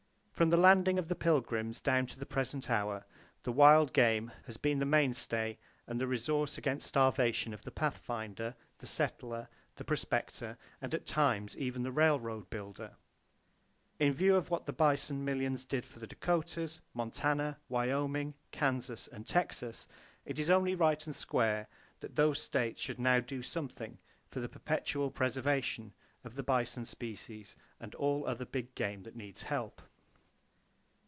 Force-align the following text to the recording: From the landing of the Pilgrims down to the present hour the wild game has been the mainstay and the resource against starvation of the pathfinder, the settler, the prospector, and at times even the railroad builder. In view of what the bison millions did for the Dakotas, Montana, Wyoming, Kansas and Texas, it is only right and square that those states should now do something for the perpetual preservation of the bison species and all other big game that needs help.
From 0.41 0.49
the 0.49 0.57
landing 0.57 0.97
of 0.97 1.07
the 1.07 1.13
Pilgrims 1.13 1.79
down 1.81 2.07
to 2.07 2.17
the 2.17 2.25
present 2.25 2.67
hour 2.67 3.05
the 3.43 3.51
wild 3.51 3.93
game 3.93 4.31
has 4.47 4.57
been 4.57 4.79
the 4.79 4.87
mainstay 4.87 5.59
and 5.85 6.01
the 6.01 6.07
resource 6.07 6.57
against 6.57 6.87
starvation 6.87 7.53
of 7.53 7.61
the 7.61 7.69
pathfinder, 7.69 8.55
the 8.79 8.87
settler, 8.87 9.49
the 9.75 9.83
prospector, 9.83 10.57
and 10.81 10.95
at 10.95 11.05
times 11.05 11.55
even 11.57 11.83
the 11.83 11.91
railroad 11.91 12.49
builder. 12.49 12.95
In 13.99 14.13
view 14.13 14.35
of 14.35 14.49
what 14.49 14.65
the 14.65 14.73
bison 14.73 15.23
millions 15.23 15.63
did 15.63 15.85
for 15.85 15.99
the 15.99 16.07
Dakotas, 16.07 16.81
Montana, 16.95 17.59
Wyoming, 17.69 18.33
Kansas 18.49 19.05
and 19.05 19.27
Texas, 19.27 19.87
it 20.25 20.39
is 20.39 20.49
only 20.49 20.73
right 20.73 21.05
and 21.05 21.15
square 21.15 21.67
that 21.99 22.15
those 22.15 22.41
states 22.41 22.81
should 22.81 22.99
now 22.99 23.19
do 23.19 23.43
something 23.43 23.99
for 24.31 24.39
the 24.39 24.49
perpetual 24.49 25.11
preservation 25.11 25.93
of 26.23 26.33
the 26.33 26.41
bison 26.41 26.85
species 26.85 27.55
and 27.79 27.93
all 27.93 28.25
other 28.25 28.45
big 28.45 28.73
game 28.73 29.03
that 29.03 29.15
needs 29.15 29.43
help. 29.43 29.83